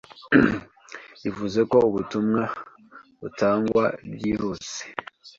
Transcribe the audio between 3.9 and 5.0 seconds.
byihuse